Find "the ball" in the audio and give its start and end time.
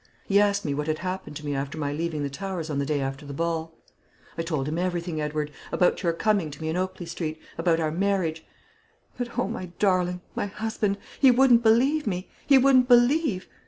3.23-3.77